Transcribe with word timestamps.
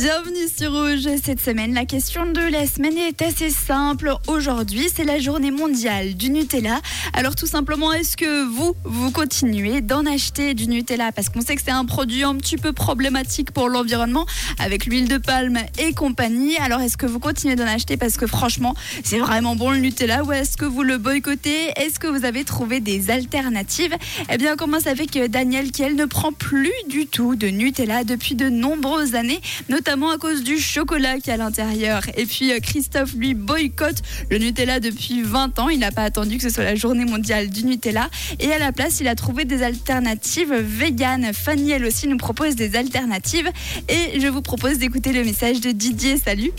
Bienvenue 0.00 0.48
sur 0.48 0.72
Rouge. 0.72 1.06
Cette 1.22 1.42
semaine, 1.42 1.74
la 1.74 1.84
question 1.84 2.24
de 2.24 2.40
la 2.40 2.66
semaine 2.66 2.96
est 2.96 3.20
assez 3.20 3.50
simple. 3.50 4.14
Aujourd'hui, 4.28 4.88
c'est 4.90 5.04
la 5.04 5.18
journée 5.18 5.50
mondiale 5.50 6.14
du 6.14 6.30
Nutella. 6.30 6.80
Alors 7.12 7.36
tout 7.36 7.44
simplement, 7.44 7.92
est-ce 7.92 8.16
que 8.16 8.46
vous, 8.46 8.74
vous 8.84 9.10
continuez 9.10 9.82
d'en 9.82 10.06
acheter 10.06 10.54
du 10.54 10.68
Nutella? 10.68 11.12
Parce 11.12 11.28
qu'on 11.28 11.42
sait 11.42 11.54
que 11.54 11.60
c'est 11.62 11.70
un 11.70 11.84
produit 11.84 12.22
un 12.22 12.34
petit 12.36 12.56
peu 12.56 12.72
problématique 12.72 13.50
pour 13.50 13.68
l'environnement 13.68 14.24
avec 14.58 14.86
l'huile 14.86 15.06
de 15.06 15.18
palme 15.18 15.58
et 15.76 15.92
compagnie. 15.92 16.56
Alors 16.56 16.80
est-ce 16.80 16.96
que 16.96 17.04
vous 17.04 17.20
continuez 17.20 17.56
d'en 17.56 17.66
acheter? 17.66 17.98
Parce 17.98 18.16
que 18.16 18.26
franchement, 18.26 18.74
c'est 19.04 19.18
vraiment 19.18 19.54
bon 19.54 19.70
le 19.70 19.80
Nutella 19.80 20.24
ou 20.24 20.32
est-ce 20.32 20.56
que 20.56 20.64
vous 20.64 20.82
le 20.82 20.96
boycottez? 20.96 21.72
Est-ce 21.76 21.98
que 21.98 22.06
vous 22.06 22.24
avez 22.24 22.44
trouvé 22.44 22.80
des 22.80 23.10
alternatives? 23.10 23.94
Eh 24.30 24.38
bien, 24.38 24.54
on 24.54 24.56
commence 24.56 24.86
avec 24.86 25.18
Daniel 25.30 25.72
qui, 25.72 25.82
elle, 25.82 25.96
ne 25.96 26.06
prend 26.06 26.32
plus 26.32 26.72
du 26.88 27.06
tout 27.06 27.36
de 27.36 27.48
Nutella 27.48 28.04
depuis 28.04 28.34
de 28.34 28.48
nombreuses 28.48 29.14
années, 29.14 29.42
notamment 29.68 29.89
à 29.90 30.18
cause 30.18 30.44
du 30.44 30.58
chocolat 30.58 31.18
qui 31.18 31.30
est 31.30 31.32
à 31.32 31.36
l'intérieur. 31.36 32.02
Et 32.16 32.24
puis 32.24 32.52
euh, 32.52 32.60
Christophe, 32.60 33.12
lui, 33.14 33.34
boycotte 33.34 34.02
le 34.30 34.38
Nutella 34.38 34.78
depuis 34.78 35.22
20 35.22 35.58
ans. 35.58 35.68
Il 35.68 35.80
n'a 35.80 35.90
pas 35.90 36.04
attendu 36.04 36.36
que 36.36 36.44
ce 36.44 36.48
soit 36.48 36.62
la 36.62 36.76
journée 36.76 37.04
mondiale 37.04 37.50
du 37.50 37.64
Nutella. 37.64 38.08
Et 38.38 38.52
à 38.52 38.58
la 38.58 38.70
place, 38.70 39.00
il 39.00 39.08
a 39.08 39.16
trouvé 39.16 39.44
des 39.44 39.64
alternatives 39.64 40.54
véganes. 40.54 41.32
Fanny, 41.32 41.72
elle 41.72 41.84
aussi, 41.84 42.06
nous 42.06 42.18
propose 42.18 42.54
des 42.54 42.76
alternatives. 42.76 43.50
Et 43.88 44.20
je 44.20 44.28
vous 44.28 44.42
propose 44.42 44.78
d'écouter 44.78 45.12
le 45.12 45.24
message 45.24 45.60
de 45.60 45.72
Didier. 45.72 46.18
Salut 46.18 46.52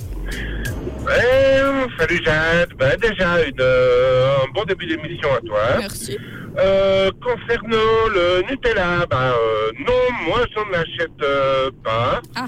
Ouais, 1.05 1.87
salut 1.97 2.21
Jade. 2.23 2.73
Ben, 2.77 2.97
déjà, 3.01 3.41
une, 3.45 3.61
euh, 3.61 4.35
un 4.43 4.51
bon 4.53 4.65
début 4.65 4.87
d'émission 4.87 5.29
à 5.33 5.39
toi. 5.39 5.59
Merci. 5.79 6.17
Euh, 6.59 7.09
concernant 7.23 8.09
le 8.13 8.41
Nutella, 8.49 9.05
ben, 9.09 9.17
euh, 9.17 9.71
non, 9.87 10.27
moi 10.27 10.41
j'en 10.53 10.69
achète 10.77 11.09
euh, 11.23 11.71
pas. 11.81 12.21
Ah. 12.35 12.45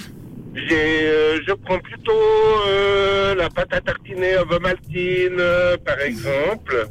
J'ai, 0.55 1.08
euh, 1.08 1.39
je 1.47 1.53
prends 1.53 1.80
plutôt 1.80 2.11
euh, 2.67 3.36
la 3.36 3.50
pâte 3.50 3.73
à 3.73 3.81
tartiner 3.81 4.38
Ovomaltine, 4.38 5.38
euh, 5.39 5.78
par 5.78 6.00
exemple. 6.00 6.88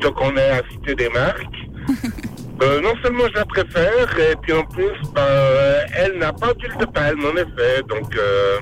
Donc 0.00 0.14
on 0.20 0.36
est 0.36 0.50
à 0.50 0.62
citer 0.70 0.94
des 0.94 1.08
marques. 1.08 1.44
Euh, 2.62 2.78
non 2.82 2.92
seulement 3.02 3.24
je 3.28 3.38
la 3.38 3.46
préfère, 3.46 4.18
et 4.18 4.36
puis 4.42 4.52
en 4.52 4.64
plus, 4.64 4.92
euh, 5.16 5.80
elle 5.96 6.18
n'a 6.18 6.30
pas 6.30 6.52
d'huile 6.52 6.76
de 6.78 6.84
palme, 6.84 7.24
en 7.24 7.34
effet. 7.34 7.80
Donc 7.88 8.14
euh, 8.14 8.58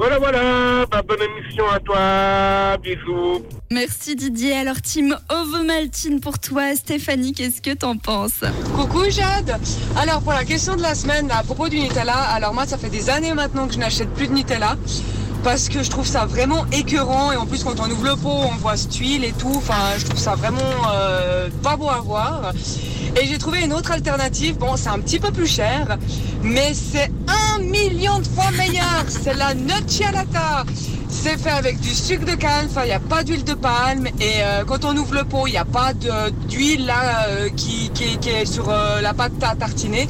voilà, 0.00 0.18
voilà. 0.18 0.86
Bonne 1.06 1.22
émission 1.22 1.64
à 1.68 1.78
toi. 1.78 2.76
Bisous. 2.82 3.44
Merci 3.70 4.16
Didier. 4.16 4.54
Alors, 4.56 4.80
team 4.80 5.14
Ovomaltine 5.28 6.20
pour 6.20 6.38
toi. 6.38 6.74
Stéphanie, 6.74 7.34
qu'est-ce 7.34 7.60
que 7.60 7.74
t'en 7.74 7.98
penses? 7.98 8.40
Coucou 8.74 9.10
Jade 9.10 9.60
Alors 10.00 10.22
pour 10.22 10.32
la 10.32 10.46
question 10.46 10.74
de 10.74 10.82
la 10.82 10.94
semaine 10.94 11.28
là, 11.28 11.38
à 11.38 11.42
propos 11.42 11.68
du 11.68 11.78
Nutella, 11.78 12.16
alors 12.16 12.54
moi 12.54 12.66
ça 12.66 12.78
fait 12.78 12.88
des 12.88 13.10
années 13.10 13.34
maintenant 13.34 13.66
que 13.66 13.74
je 13.74 13.78
n'achète 13.78 14.08
plus 14.14 14.28
de 14.28 14.32
Nutella 14.32 14.76
parce 15.44 15.68
que 15.68 15.82
je 15.82 15.90
trouve 15.90 16.06
ça 16.06 16.24
vraiment 16.26 16.64
écœurant 16.72 17.32
et 17.32 17.36
en 17.36 17.46
plus 17.46 17.62
quand 17.64 17.78
on 17.80 17.90
ouvre 17.90 18.04
le 18.04 18.16
pot 18.16 18.28
on 18.28 18.56
voit 18.56 18.76
cette 18.76 18.96
huile 18.96 19.24
et 19.24 19.32
tout, 19.32 19.52
enfin 19.54 19.98
je 19.98 20.04
trouve 20.06 20.18
ça 20.18 20.34
vraiment 20.34 20.60
euh, 20.92 21.48
pas 21.70 21.76
beau 21.76 21.88
à 21.88 22.00
voir. 22.00 22.52
Et 23.20 23.26
j'ai 23.26 23.38
trouvé 23.38 23.60
une 23.60 23.72
autre 23.72 23.92
alternative, 23.92 24.56
bon 24.58 24.76
c'est 24.76 24.88
un 24.88 24.98
petit 24.98 25.20
peu 25.20 25.30
plus 25.30 25.46
cher 25.46 25.98
mais 26.42 26.72
c'est 26.74 27.10
un 27.28 27.60
million 27.60 28.18
de 28.18 28.26
fois 28.26 28.50
meilleur, 28.56 29.04
c'est 29.08 29.34
la 29.34 29.54
Nutellata 29.54 30.64
c'est 31.10 31.36
fait 31.38 31.50
avec 31.50 31.78
du 31.80 31.90
sucre 31.90 32.24
de 32.24 32.34
canne, 32.34 32.66
enfin 32.70 32.82
il 32.84 32.86
n'y 32.86 32.92
a 32.92 33.00
pas 33.00 33.22
d'huile 33.22 33.44
de 33.44 33.54
palme. 33.54 34.06
Et 34.20 34.42
euh, 34.42 34.64
quand 34.64 34.84
on 34.84 34.96
ouvre 34.96 35.14
le 35.14 35.24
pot 35.24 35.46
il 35.46 35.50
n'y 35.50 35.58
a 35.58 35.64
pas 35.64 35.92
d'huile 36.48 36.86
là 36.86 37.26
euh, 37.28 37.48
qui, 37.50 37.90
qui, 37.90 38.16
qui 38.18 38.30
est 38.30 38.46
sur 38.46 38.68
euh, 38.70 39.00
la 39.00 39.12
pâte 39.12 39.32
à 39.42 39.54
tartiner. 39.54 40.08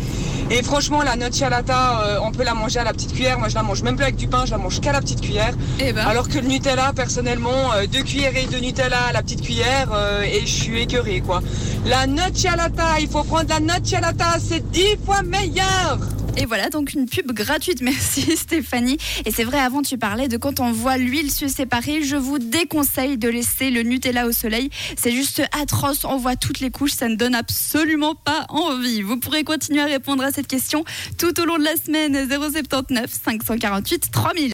Et 0.50 0.64
franchement 0.64 1.02
la 1.02 1.14
nocciolata 1.14 2.00
euh, 2.00 2.18
on 2.24 2.32
peut 2.32 2.42
la 2.42 2.54
manger 2.54 2.80
à 2.80 2.84
la 2.84 2.92
petite 2.92 3.12
cuillère, 3.12 3.38
moi 3.38 3.48
je 3.48 3.54
la 3.54 3.62
mange 3.62 3.82
même 3.82 3.94
plus 3.94 4.02
avec 4.02 4.16
du 4.16 4.26
pain, 4.26 4.44
je 4.46 4.50
la 4.50 4.58
mange 4.58 4.80
qu'à 4.80 4.90
la 4.90 5.00
petite 5.00 5.20
cuillère. 5.20 5.54
Eh 5.78 5.92
ben, 5.92 6.04
Alors 6.04 6.28
que 6.28 6.38
le 6.38 6.48
Nutella 6.48 6.92
personnellement 6.92 7.72
euh, 7.74 7.86
deux 7.86 8.02
cuillerées 8.02 8.46
de 8.50 8.58
Nutella 8.58 8.98
à 9.10 9.12
la 9.12 9.22
petite 9.22 9.42
cuillère 9.42 9.90
euh, 9.94 10.22
et 10.22 10.40
je 10.40 10.52
suis 10.52 10.80
écœurée 10.82 11.20
quoi. 11.20 11.40
La 11.86 12.08
nocciolata, 12.08 12.98
il 13.00 13.08
faut 13.08 13.22
prendre 13.22 13.48
la 13.48 13.60
nocciolata, 13.60 14.38
c'est 14.40 14.68
dix 14.70 14.96
fois 15.04 15.22
meilleur. 15.22 15.98
Et 16.40 16.46
voilà 16.46 16.70
donc 16.70 16.94
une 16.94 17.06
pub 17.06 17.32
gratuite. 17.32 17.80
Merci 17.82 18.34
Stéphanie. 18.34 18.96
Et 19.26 19.30
c'est 19.30 19.44
vrai, 19.44 19.58
avant 19.58 19.82
tu 19.82 19.98
parlais 19.98 20.26
de 20.26 20.38
quand 20.38 20.58
on 20.58 20.72
voit 20.72 20.96
l'huile 20.96 21.30
se 21.30 21.48
séparer, 21.48 22.02
je 22.02 22.16
vous 22.16 22.38
déconseille 22.38 23.18
de 23.18 23.28
laisser 23.28 23.70
le 23.70 23.82
Nutella 23.82 24.26
au 24.26 24.32
soleil. 24.32 24.70
C'est 24.96 25.12
juste 25.12 25.42
atroce. 25.52 26.06
On 26.06 26.16
voit 26.16 26.36
toutes 26.36 26.60
les 26.60 26.70
couches, 26.70 26.92
ça 26.92 27.08
ne 27.08 27.14
donne 27.14 27.34
absolument 27.34 28.14
pas 28.14 28.46
envie. 28.48 29.02
Vous 29.02 29.18
pourrez 29.18 29.44
continuer 29.44 29.82
à 29.82 29.84
répondre 29.84 30.24
à 30.24 30.30
cette 30.30 30.46
question 30.46 30.82
tout 31.18 31.38
au 31.38 31.44
long 31.44 31.58
de 31.58 31.64
la 31.64 31.76
semaine. 31.76 32.26
079 32.26 33.10
548 33.22 34.10
3000. 34.10 34.48